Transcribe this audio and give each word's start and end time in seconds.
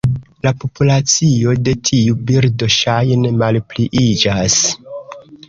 La 0.45 0.51
populacio 0.61 1.53
de 1.67 1.75
tiu 1.89 2.15
birdo 2.31 2.71
ŝajne 2.77 3.33
malpliiĝas. 3.43 4.59